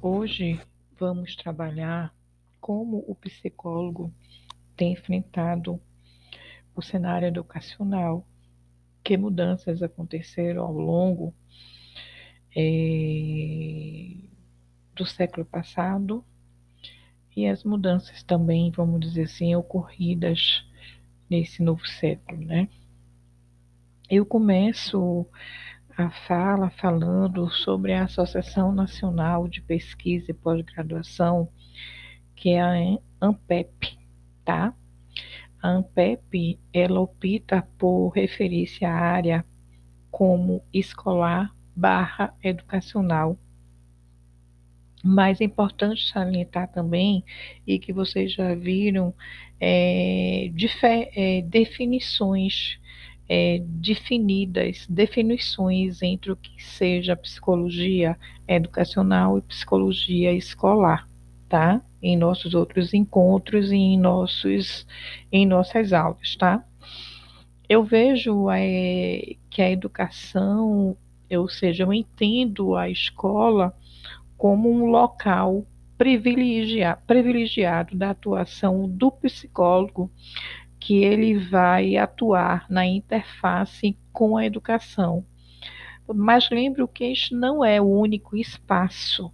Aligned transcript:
Hoje 0.00 0.60
vamos 0.96 1.34
trabalhar 1.34 2.14
como 2.60 3.04
o 3.08 3.16
psicólogo 3.16 4.14
tem 4.76 4.92
enfrentado 4.92 5.80
o 6.72 6.80
cenário 6.80 7.26
educacional, 7.26 8.24
que 9.02 9.16
mudanças 9.16 9.82
aconteceram 9.82 10.62
ao 10.62 10.72
longo 10.72 11.34
é, 12.56 14.14
do 14.94 15.04
século 15.04 15.44
passado 15.44 16.24
e 17.36 17.48
as 17.48 17.64
mudanças 17.64 18.22
também, 18.22 18.70
vamos 18.70 19.00
dizer 19.00 19.22
assim, 19.22 19.56
ocorridas 19.56 20.64
nesse 21.28 21.60
novo 21.60 21.84
século, 21.84 22.40
né? 22.40 22.68
Eu 24.08 24.24
começo 24.24 25.26
a 25.98 26.10
fala 26.10 26.70
falando 26.70 27.50
sobre 27.50 27.92
a 27.92 28.04
Associação 28.04 28.70
Nacional 28.70 29.48
de 29.48 29.60
Pesquisa 29.60 30.30
e 30.30 30.34
Pós-Graduação, 30.34 31.48
que 32.36 32.50
é 32.50 32.60
a 32.60 33.00
ANPEP, 33.20 33.98
tá? 34.44 34.72
A 35.60 35.68
ANPEP, 35.70 36.56
ela 36.72 37.00
opta 37.00 37.66
por 37.76 38.10
referir-se 38.10 38.84
à 38.84 38.94
área 38.94 39.44
como 40.08 40.62
escolar 40.72 41.52
barra 41.74 42.32
educacional. 42.44 43.36
Mas 45.02 45.40
é 45.40 45.44
importante 45.44 46.06
salientar 46.12 46.70
também, 46.70 47.24
e 47.66 47.76
que 47.76 47.92
vocês 47.92 48.32
já 48.32 48.54
viram, 48.54 49.12
é, 49.60 50.48
é, 51.16 51.42
definições 51.42 52.78
é, 53.28 53.60
definidas, 53.62 54.86
definições 54.88 56.02
entre 56.02 56.32
o 56.32 56.36
que 56.36 56.62
seja 56.62 57.14
psicologia 57.14 58.16
educacional 58.46 59.38
e 59.38 59.42
psicologia 59.42 60.32
escolar, 60.32 61.06
tá? 61.48 61.82
Em 62.00 62.16
nossos 62.16 62.54
outros 62.54 62.94
encontros 62.94 63.70
e 63.70 63.76
em, 63.76 63.98
nossos, 63.98 64.86
em 65.30 65.44
nossas 65.44 65.92
aulas, 65.92 66.36
tá? 66.36 66.64
Eu 67.68 67.84
vejo 67.84 68.48
é, 68.50 69.36
que 69.50 69.60
a 69.60 69.70
educação, 69.70 70.96
ou 71.30 71.48
seja, 71.48 71.82
eu 71.82 71.92
entendo 71.92 72.74
a 72.74 72.88
escola 72.88 73.76
como 74.38 74.72
um 74.72 74.86
local 74.86 75.66
privilegiado, 75.98 77.02
privilegiado 77.06 77.96
da 77.96 78.10
atuação 78.10 78.88
do 78.88 79.10
psicólogo 79.10 80.10
que 80.78 81.04
ele 81.04 81.38
vai 81.38 81.96
atuar 81.96 82.66
na 82.68 82.86
interface 82.86 83.96
com 84.12 84.36
a 84.36 84.46
educação. 84.46 85.24
Mas 86.14 86.48
lembre 86.50 86.86
que 86.88 87.04
este 87.04 87.34
não 87.34 87.64
é 87.64 87.80
o 87.80 87.84
único 87.84 88.36
espaço 88.36 89.32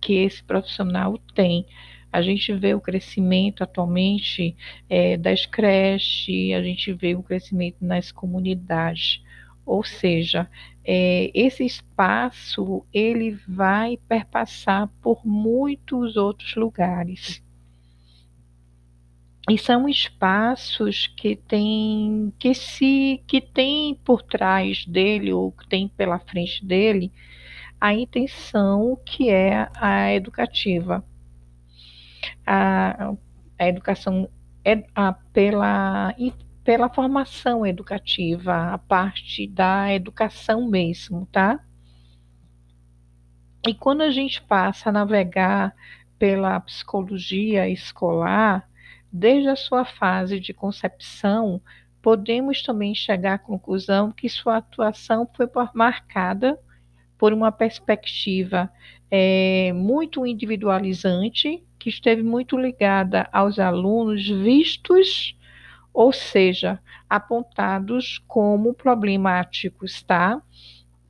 que 0.00 0.14
esse 0.14 0.42
profissional 0.42 1.18
tem. 1.34 1.66
A 2.12 2.22
gente 2.22 2.52
vê 2.52 2.74
o 2.74 2.80
crescimento 2.80 3.62
atualmente 3.62 4.56
é, 4.88 5.16
das 5.16 5.44
creches, 5.46 6.54
a 6.54 6.62
gente 6.62 6.92
vê 6.92 7.14
o 7.14 7.22
crescimento 7.22 7.76
nas 7.80 8.12
comunidades. 8.12 9.22
Ou 9.66 9.82
seja, 9.82 10.48
é, 10.84 11.30
esse 11.34 11.64
espaço 11.64 12.84
ele 12.92 13.32
vai 13.48 13.98
perpassar 14.08 14.88
por 15.02 15.26
muitos 15.26 16.16
outros 16.16 16.54
lugares. 16.54 17.42
E 19.48 19.58
são 19.58 19.86
espaços 19.88 21.06
que 21.06 21.36
tem 21.36 22.32
que 22.38 22.54
se 22.54 23.22
que 23.26 23.42
tem 23.42 23.94
por 24.04 24.22
trás 24.22 24.86
dele 24.86 25.32
ou 25.32 25.52
que 25.52 25.68
tem 25.68 25.86
pela 25.88 26.18
frente 26.18 26.64
dele 26.64 27.12
a 27.78 27.92
intenção 27.92 28.98
que 29.04 29.28
é 29.28 29.68
a 29.76 30.12
educativa. 30.14 31.04
A, 32.46 33.12
a 33.58 33.68
educação 33.68 34.28
é 34.64 34.82
a, 34.94 35.12
pela 35.12 36.14
pela 36.64 36.88
formação 36.88 37.66
educativa, 37.66 38.72
a 38.72 38.78
parte 38.78 39.46
da 39.46 39.92
educação 39.92 40.66
mesmo, 40.66 41.28
tá? 41.30 41.60
E 43.66 43.74
quando 43.74 44.00
a 44.00 44.10
gente 44.10 44.40
passa 44.40 44.88
a 44.88 44.92
navegar 44.92 45.74
pela 46.18 46.58
psicologia 46.60 47.68
escolar, 47.68 48.66
Desde 49.16 49.48
a 49.48 49.54
sua 49.54 49.84
fase 49.84 50.40
de 50.40 50.52
concepção, 50.52 51.62
podemos 52.02 52.64
também 52.64 52.92
chegar 52.96 53.34
à 53.34 53.38
conclusão 53.38 54.10
que 54.10 54.28
sua 54.28 54.56
atuação 54.56 55.24
foi 55.36 55.48
marcada 55.72 56.58
por 57.16 57.32
uma 57.32 57.52
perspectiva 57.52 58.68
é, 59.08 59.72
muito 59.72 60.26
individualizante, 60.26 61.62
que 61.78 61.88
esteve 61.88 62.24
muito 62.24 62.58
ligada 62.58 63.28
aos 63.32 63.60
alunos 63.60 64.28
vistos, 64.28 65.38
ou 65.92 66.12
seja, 66.12 66.80
apontados 67.08 68.20
como 68.26 68.74
problemáticos, 68.74 70.02
tá? 70.02 70.42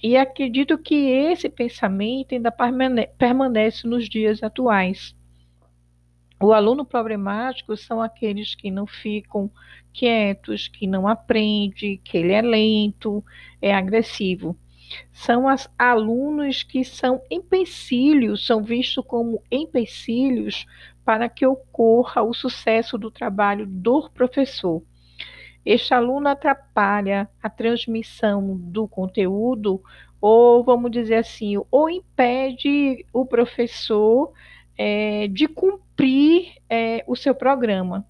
E 0.03 0.15
acredito 0.15 0.77
que 0.77 0.95
esse 0.95 1.49
pensamento 1.49 2.35
ainda 2.35 2.53
permanece 3.17 3.89
nos 3.89 4.11
dias 4.11 4.43
atuais. 4.43 5.17
O 6.45 6.53
aluno 6.53 6.85
problemático 6.85 7.75
são 7.75 8.03
aqueles 8.03 8.55
que 8.55 8.71
não 8.71 8.87
ficam 8.87 9.51
quietos, 9.95 10.69
que 10.69 10.87
não 10.87 11.09
aprende, 11.09 11.99
que 12.05 12.19
ele 12.19 12.35
é 12.35 12.43
lento, 12.43 13.25
é 13.63 13.75
agressivo. 13.75 14.55
São 15.11 15.47
os 15.47 15.67
alunos 15.79 16.63
que 16.63 16.85
são 16.85 17.23
empecilhos, 17.31 18.45
são 18.45 18.63
vistos 18.63 19.03
como 19.07 19.43
empecilhos 19.51 20.67
para 21.03 21.31
que 21.31 21.47
ocorra 21.47 22.23
o 22.23 22.35
sucesso 22.35 22.99
do 22.99 23.11
trabalho 23.11 23.67
do 23.67 24.11
professor. 24.11 24.83
Este 25.65 25.95
aluno 25.95 26.29
atrapalha 26.29 27.27
a 27.43 27.49
transmissão 27.49 28.55
do 28.55 28.87
conteúdo, 28.87 29.83
ou 30.21 30.63
vamos 30.63 30.91
dizer 30.91 31.15
assim, 31.15 31.55
ou 31.71 31.89
impede 31.89 33.07
o 33.15 33.25
professor 33.25 34.31
é, 34.77 35.29
de 35.29 35.47
cumprir 35.47 36.55
é, 36.69 37.05
o 37.07 37.17
seu 37.17 37.35
programa. 37.35 38.07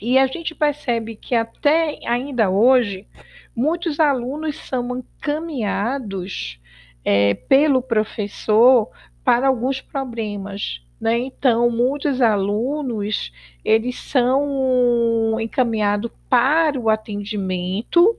E 0.00 0.18
a 0.18 0.26
gente 0.26 0.54
percebe 0.54 1.14
que 1.14 1.34
até 1.34 1.98
ainda 2.06 2.48
hoje, 2.48 3.06
muitos 3.54 4.00
alunos 4.00 4.56
são 4.56 4.96
encaminhados 4.96 6.58
é, 7.04 7.34
pelo 7.34 7.82
professor 7.82 8.88
para 9.22 9.48
alguns 9.48 9.80
problemas. 9.80 10.82
Né? 11.00 11.18
Então, 11.18 11.70
muitos 11.70 12.20
alunos 12.20 13.32
eles 13.64 13.98
são 13.98 15.38
encaminhados 15.40 16.10
para 16.28 16.78
o 16.78 16.90
atendimento, 16.90 18.16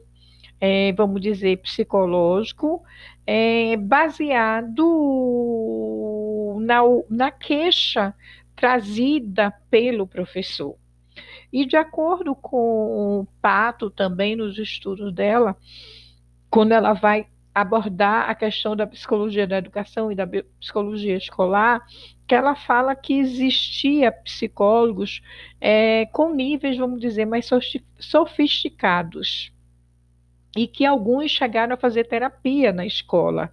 é, 0.59 0.91
vamos 0.93 1.21
dizer, 1.21 1.57
psicológico, 1.57 2.83
é, 3.25 3.77
baseado 3.77 4.85
na, 6.61 6.81
na 7.09 7.31
queixa 7.31 8.13
trazida 8.55 9.53
pelo 9.69 10.05
professor. 10.07 10.75
E 11.51 11.65
de 11.65 11.75
acordo 11.75 12.33
com 12.33 13.19
o 13.19 13.27
Pato, 13.41 13.89
também 13.89 14.35
nos 14.35 14.57
estudos 14.57 15.13
dela, 15.13 15.57
quando 16.49 16.71
ela 16.71 16.93
vai 16.93 17.27
abordar 17.53 18.29
a 18.29 18.35
questão 18.35 18.75
da 18.75 18.87
psicologia 18.87 19.45
da 19.45 19.57
educação 19.57 20.09
e 20.11 20.15
da 20.15 20.25
psicologia 20.59 21.17
escolar, 21.17 21.85
que 22.25 22.33
ela 22.33 22.55
fala 22.55 22.95
que 22.95 23.19
existia 23.19 24.09
psicólogos 24.11 25.21
é, 25.59 26.05
com 26.07 26.33
níveis, 26.33 26.77
vamos 26.77 27.01
dizer, 27.01 27.25
mais 27.25 27.49
sofisticados 27.99 29.51
e 30.55 30.67
que 30.67 30.85
alguns 30.85 31.31
chegaram 31.31 31.73
a 31.73 31.77
fazer 31.77 32.05
terapia 32.05 32.73
na 32.73 32.85
escola 32.85 33.51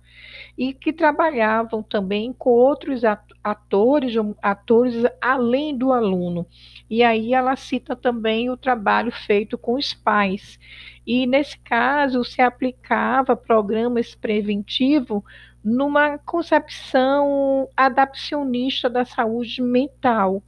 e 0.57 0.73
que 0.73 0.93
trabalhavam 0.93 1.83
também 1.83 2.33
com 2.33 2.51
outros 2.51 3.03
atores, 3.45 4.15
atores 4.43 5.05
além 5.21 5.77
do 5.77 5.93
aluno. 5.93 6.45
E 6.91 7.03
aí 7.05 7.33
ela 7.33 7.55
cita 7.55 7.95
também 7.95 8.51
o 8.51 8.57
trabalho 8.57 9.13
feito 9.13 9.57
com 9.57 9.75
os 9.75 9.95
pais. 9.95 10.59
E 11.07 11.27
nesse 11.27 11.57
caso 11.59 12.25
se 12.25 12.43
aplicava 12.43 13.37
programas 13.37 14.17
preventivos 14.17 15.23
numa 15.63 16.19
concepção 16.19 17.69
adaptacionista 17.77 18.91
da 18.91 19.05
saúde 19.05 19.63
mental 19.63 20.43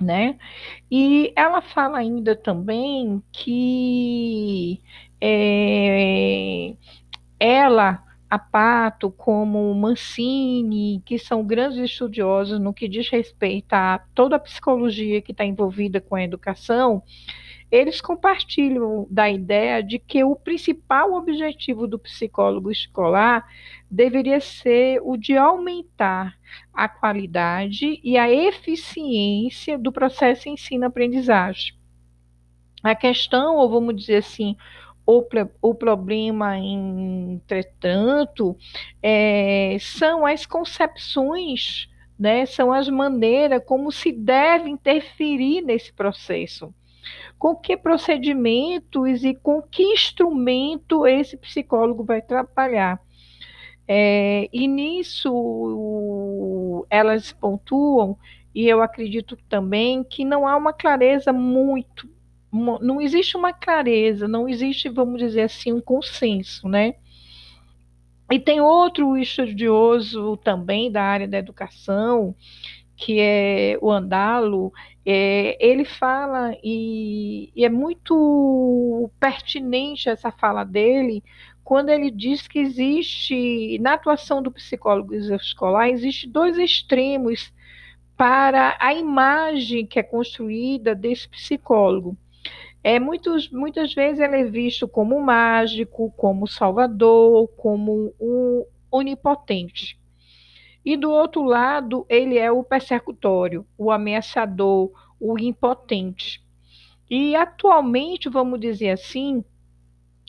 né? 0.00 0.38
E 0.90 1.32
ela 1.36 1.60
fala 1.60 1.98
ainda 1.98 2.34
também 2.34 3.22
que 3.32 4.80
é, 5.20 6.74
ela, 7.38 8.02
a 8.28 8.38
Pato, 8.38 9.10
como 9.10 9.74
Mancini, 9.74 11.02
que 11.04 11.18
são 11.18 11.44
grandes 11.44 11.78
estudiosos 11.78 12.58
no 12.58 12.74
que 12.74 12.88
diz 12.88 13.08
respeito 13.08 13.72
a 13.72 14.00
toda 14.14 14.36
a 14.36 14.40
psicologia 14.40 15.22
que 15.22 15.32
está 15.32 15.44
envolvida 15.44 16.00
com 16.00 16.14
a 16.14 16.22
educação, 16.22 17.02
eles 17.74 18.00
compartilham 18.00 19.04
da 19.10 19.28
ideia 19.28 19.82
de 19.82 19.98
que 19.98 20.22
o 20.22 20.36
principal 20.36 21.12
objetivo 21.14 21.88
do 21.88 21.98
psicólogo 21.98 22.70
escolar 22.70 23.44
deveria 23.90 24.38
ser 24.38 25.00
o 25.02 25.16
de 25.16 25.36
aumentar 25.36 26.38
a 26.72 26.88
qualidade 26.88 27.98
e 28.04 28.16
a 28.16 28.30
eficiência 28.30 29.76
do 29.76 29.90
processo 29.90 30.48
ensino-aprendizagem. 30.48 31.74
A 32.80 32.94
questão, 32.94 33.56
ou 33.56 33.68
vamos 33.68 33.96
dizer 33.96 34.18
assim, 34.18 34.56
o, 35.04 35.26
o 35.60 35.74
problema, 35.74 36.56
entretanto, 36.56 38.56
é, 39.02 39.76
são 39.80 40.24
as 40.24 40.46
concepções, 40.46 41.88
né, 42.16 42.46
são 42.46 42.72
as 42.72 42.88
maneiras 42.88 43.64
como 43.66 43.90
se 43.90 44.12
deve 44.12 44.70
interferir 44.70 45.60
nesse 45.60 45.92
processo 45.92 46.72
com 47.44 47.54
que 47.54 47.76
procedimentos 47.76 49.22
e 49.22 49.34
com 49.34 49.60
que 49.60 49.82
instrumento 49.82 51.06
esse 51.06 51.36
psicólogo 51.36 52.02
vai 52.02 52.22
trabalhar. 52.22 52.98
É, 53.86 54.48
e 54.50 54.66
nisso 54.66 56.86
elas 56.88 57.32
pontuam, 57.32 58.16
e 58.54 58.66
eu 58.66 58.80
acredito 58.80 59.36
também 59.46 60.02
que 60.02 60.24
não 60.24 60.48
há 60.48 60.56
uma 60.56 60.72
clareza 60.72 61.34
muito, 61.34 62.08
não 62.50 62.98
existe 62.98 63.36
uma 63.36 63.52
clareza, 63.52 64.26
não 64.26 64.48
existe, 64.48 64.88
vamos 64.88 65.18
dizer 65.18 65.42
assim, 65.42 65.70
um 65.70 65.82
consenso, 65.82 66.66
né? 66.66 66.94
E 68.32 68.40
tem 68.40 68.62
outro 68.62 69.18
estudioso 69.18 70.38
também 70.38 70.90
da 70.90 71.02
área 71.02 71.28
da 71.28 71.36
educação, 71.36 72.34
que 72.96 73.20
é 73.20 73.76
o 73.82 73.90
Andalo, 73.90 74.72
é, 75.06 75.56
ele 75.64 75.84
fala, 75.84 76.56
e, 76.62 77.52
e, 77.54 77.64
é 77.64 77.68
muito 77.68 79.10
pertinente 79.20 80.08
essa 80.08 80.30
fala 80.32 80.64
dele, 80.64 81.22
quando 81.62 81.90
ele 81.90 82.10
diz 82.10 82.46
que 82.46 82.58
existe, 82.58 83.78
na 83.80 83.94
atuação 83.94 84.42
do 84.42 84.50
psicólogo 84.50 85.14
escolar, 85.14 85.88
existe 85.88 86.28
dois 86.28 86.58
extremos 86.58 87.52
para 88.16 88.76
a 88.80 88.94
imagem 88.94 89.86
que 89.86 89.98
é 89.98 90.02
construída 90.02 90.94
desse 90.94 91.28
psicólogo. 91.28 92.16
É, 92.82 93.00
muitos, 93.00 93.50
muitas 93.50 93.94
vezes 93.94 94.20
ele 94.20 94.40
é 94.40 94.44
visto 94.44 94.86
como 94.86 95.18
mágico, 95.20 96.12
como 96.16 96.46
salvador, 96.46 97.48
como 97.56 98.14
um 98.20 98.64
onipotente. 98.90 99.98
E 100.84 100.96
do 100.96 101.10
outro 101.10 101.42
lado, 101.42 102.04
ele 102.08 102.38
é 102.38 102.50
o 102.50 102.62
persecutório, 102.62 103.66
o 103.78 103.90
ameaçador, 103.90 104.92
o 105.18 105.38
impotente. 105.38 106.42
E 107.08 107.34
atualmente, 107.34 108.28
vamos 108.28 108.60
dizer 108.60 108.90
assim, 108.90 109.42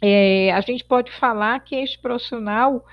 é, 0.01 0.51
a 0.51 0.61
gente 0.61 0.83
pode 0.85 1.11
falar 1.11 1.59
que 1.59 1.75
este 1.75 1.99
profissional 1.99 2.85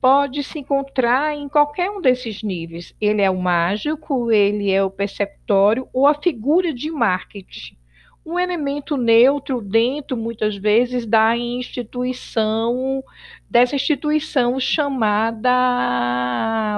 pode 0.00 0.42
se 0.42 0.58
encontrar 0.58 1.34
em 1.34 1.48
qualquer 1.48 1.90
um 1.90 2.00
desses 2.00 2.42
níveis. 2.42 2.94
Ele 3.00 3.22
é 3.22 3.30
o 3.30 3.40
mágico, 3.40 4.30
ele 4.30 4.70
é 4.70 4.82
o 4.82 4.90
persecutório 4.90 5.88
ou 5.92 6.06
a 6.06 6.14
figura 6.14 6.72
de 6.72 6.90
marketing 6.90 7.76
um 8.26 8.38
elemento 8.40 8.96
neutro 8.96 9.62
dentro, 9.62 10.16
muitas 10.16 10.56
vezes, 10.56 11.06
da 11.06 11.36
instituição, 11.36 13.04
dessa 13.48 13.76
instituição 13.76 14.58
chamada, 14.58 15.50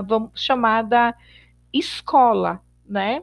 vamos, 0.07 0.31
chamada 0.35 1.15
escola, 1.73 2.61
né? 2.87 3.23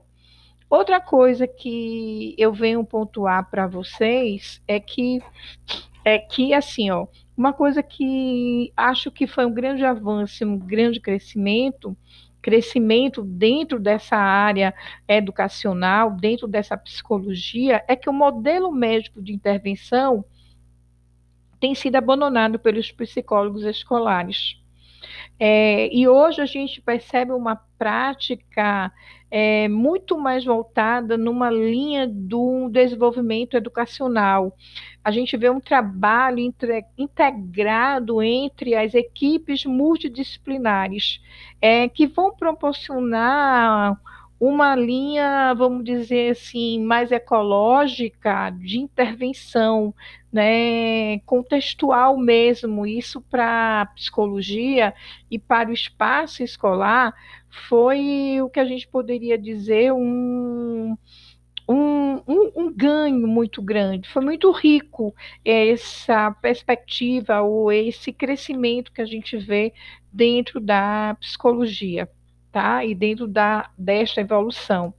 Outra 0.68 1.00
coisa 1.00 1.48
que 1.48 2.34
eu 2.36 2.52
venho 2.52 2.84
pontuar 2.84 3.48
para 3.52 3.68
vocês 3.68 4.60
é 4.68 4.80
que 4.80 5.22
é 6.04 6.18
que 6.18 6.54
assim, 6.54 6.90
ó, 6.90 7.08
uma 7.38 7.54
coisa 7.54 7.84
que 7.84 8.72
acho 8.76 9.12
que 9.12 9.28
foi 9.28 9.46
um 9.46 9.54
grande 9.54 9.86
avanço, 9.86 10.44
um 10.44 10.58
grande 10.58 11.00
crescimento 11.00 11.96
crescimento 12.46 13.24
dentro 13.24 13.80
dessa 13.80 14.16
área 14.16 14.72
educacional, 15.08 16.12
dentro 16.12 16.48
dessa 16.48 16.78
psicologia, 16.78 17.84
é 17.88 17.96
que 17.96 18.08
o 18.08 18.14
modelo 18.14 18.72
médico 18.72 19.20
de 19.20 19.34
intervenção 19.34 20.24
tem 21.60 21.74
sido 21.74 21.96
abandonado 21.96 22.60
pelos 22.60 22.92
psicólogos 22.92 23.64
escolares. 23.64 24.62
É, 25.40 25.94
e 25.96 26.08
hoje 26.08 26.42
a 26.42 26.46
gente 26.46 26.82
percebe 26.82 27.32
uma 27.32 27.56
prática 27.78 28.92
é, 29.30 29.68
muito 29.68 30.18
mais 30.18 30.46
voltada 30.46 31.18
numa 31.18 31.50
linha 31.50 32.08
do 32.08 32.70
desenvolvimento 32.70 33.58
educacional. 33.58 34.56
A 35.04 35.12
gente 35.12 35.36
vê 35.36 35.50
um 35.50 35.60
trabalho 35.60 36.40
entre, 36.40 36.86
integrado 36.98 38.22
entre 38.22 38.76
as 38.76 38.94
equipes 38.94 39.66
multidisciplinares 39.66 41.22
é, 41.62 41.90
que 41.90 42.08
vão 42.08 42.36
proporcionar 42.36 44.00
uma 44.40 44.76
linha, 44.76 45.54
vamos 45.54 45.84
dizer 45.84 46.32
assim, 46.32 46.84
mais 46.84 47.12
ecológica 47.12 48.50
de 48.50 48.80
intervenção, 48.80 49.94
né, 50.32 51.20
contextual 51.20 52.18
mesmo. 52.18 52.86
Isso 52.86 53.22
para 53.22 53.82
a 53.82 53.86
psicologia 53.88 54.94
e 55.32 55.40
para 55.40 55.70
o 55.70 55.74
espaço 55.74 56.44
escolar 56.44 57.14
foi 57.70 58.42
o 58.42 58.50
que 58.50 58.60
a 58.60 58.66
gente 58.66 58.88
poderia 58.88 59.38
dizer 59.38 59.94
um, 59.94 60.98
um, 61.68 62.22
um, 62.28 62.52
um, 62.56 62.74
ganho 62.76 63.28
muito 63.28 63.62
grande. 63.62 64.10
Foi 64.10 64.24
muito 64.24 64.52
rico 64.52 65.16
essa 65.44 66.32
perspectiva 66.42 67.42
ou 67.42 67.72
esse 67.72 68.12
crescimento 68.12 68.92
que 68.92 69.02
a 69.02 69.06
gente 69.06 69.38
vê 69.38 69.74
dentro 70.12 70.60
da 70.60 71.16
psicologia 71.20 72.10
tá? 72.56 72.86
E 72.86 72.96
dentro 72.96 73.28
da, 73.28 73.70
desta 73.78 74.22
evolução. 74.22 74.94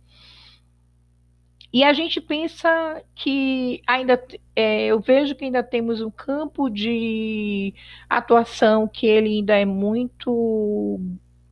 E 1.72 1.82
a 1.82 1.94
gente 1.94 2.20
pensa 2.20 3.02
que 3.14 3.80
ainda, 3.86 4.22
é, 4.54 4.86
eu 4.88 5.00
vejo 5.00 5.34
que 5.34 5.46
ainda 5.46 5.62
temos 5.62 6.02
um 6.02 6.10
campo 6.10 6.68
de 6.68 7.72
atuação 8.10 8.86
que 8.86 9.06
ele 9.06 9.38
ainda 9.38 9.56
é 9.56 9.64
muito 9.64 11.00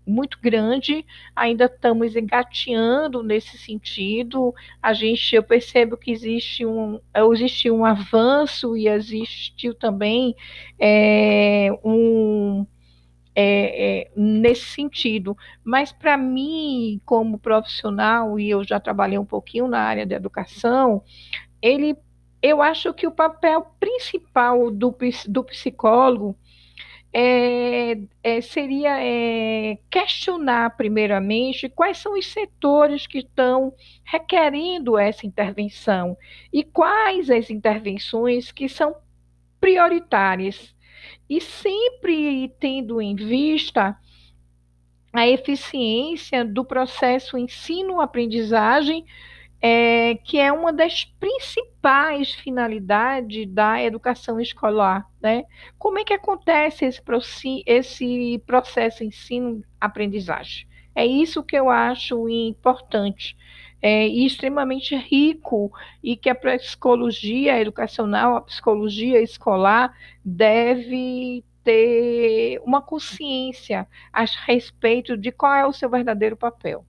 muito 0.07 0.39
grande, 0.39 1.03
ainda 1.35 1.65
estamos 1.65 2.15
engateando 2.15 3.23
nesse 3.23 3.57
sentido. 3.57 4.55
A 4.83 4.93
gente, 4.93 5.35
eu 5.35 5.43
percebo 5.43 5.97
que 5.97 6.11
existe 6.11 6.67
um, 6.67 7.01
existe 7.33 7.71
um 7.71 7.87
avanço 7.87 8.77
e 8.77 8.87
existiu 8.87 9.75
também 9.75 10.37
é, 10.79 11.71
um, 11.83 12.67
é, 13.35 14.03
é, 14.03 14.11
nesse 14.17 14.67
sentido. 14.67 15.37
Mas 15.63 15.93
para 15.93 16.17
mim, 16.17 17.01
como 17.05 17.39
profissional, 17.39 18.39
e 18.39 18.51
eu 18.51 18.63
já 18.65 18.79
trabalhei 18.79 19.19
um 19.19 19.25
pouquinho 19.25 19.67
na 19.69 19.81
área 19.81 20.07
da 20.07 20.17
educação, 20.17 21.03
ele, 21.61 21.97
eu 22.43 22.63
acho 22.63 22.93
que 22.95 23.07
o 23.07 23.13
papel 23.13 23.67
principal 23.81 24.71
do, 24.71 24.97
do 25.29 25.45
psicólogo 25.45 26.37
é, 27.17 27.97
é, 28.25 28.41
seria 28.41 29.01
é, 29.01 29.79
questionar, 29.89 30.77
primeiramente, 30.77 31.69
quais 31.69 31.99
são 31.99 32.19
os 32.19 32.27
setores 32.27 33.07
que 33.07 33.19
estão 33.19 33.73
requerendo 34.05 34.99
essa 34.99 35.25
intervenção 35.25 36.17
e 36.53 36.65
quais 36.65 37.31
as 37.31 37.51
intervenções 37.51 38.51
que 38.51 38.69
são 38.69 38.97
prioritárias 39.61 40.75
e 41.29 41.41
sempre 41.41 42.49
tendo 42.61 43.01
em 43.01 43.15
vista 43.15 43.97
a 45.13 45.29
eficiência 45.29 46.45
do 46.45 46.65
processo 46.65 47.39
ensino-aprendizagem, 47.39 49.05
é, 49.63 50.17
que 50.17 50.39
é 50.39 50.53
uma 50.53 50.73
das 50.73 51.05
principais 51.05 52.35
finalidades 52.35 53.49
da 53.49 53.83
educação 53.83 54.41
escolar. 54.41 55.09
Né? 55.23 55.45
Como 55.79 55.99
é 55.99 56.05
que 56.05 56.13
acontece 56.13 56.85
esse, 56.85 57.03
esse 57.65 58.43
processo 58.45 59.05
ensino-aprendizagem? 59.05 60.67
É 60.95 61.07
isso 61.07 61.43
que 61.43 61.57
eu 61.57 61.71
acho 61.71 62.29
importante 62.29 63.37
é, 63.85 64.09
e 64.09 64.25
extremamente 64.25 64.97
rico 64.97 65.71
e 66.03 66.17
que 66.17 66.31
a 66.31 66.35
psicologia 66.35 67.61
educacional, 67.61 68.35
a 68.35 68.41
psicologia 68.41 69.21
escolar 69.21 69.95
deve 70.25 71.45
ter 71.63 72.63
uma 72.65 72.81
consciência 72.81 73.87
a 74.11 74.25
respeito 74.47 75.19
de 75.19 75.31
qual 75.31 75.53
é 75.53 75.67
o 75.67 75.73
seu 75.73 75.91
verdadeiro 75.91 76.35
papel. 76.35 76.87